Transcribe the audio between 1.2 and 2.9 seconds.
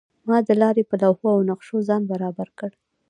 او نقشو ځان برابر کړ.